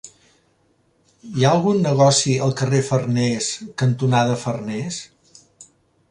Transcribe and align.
Hi 1.33 1.43
ha 1.43 1.51
algun 1.57 1.83
negoci 1.87 2.33
al 2.45 2.55
carrer 2.61 2.79
Farnés 2.87 3.49
cantonada 3.83 4.39
Farnés? 4.45 4.97